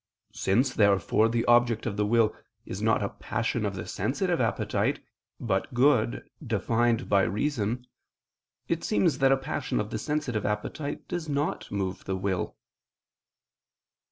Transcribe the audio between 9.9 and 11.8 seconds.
the sensitive appetite does not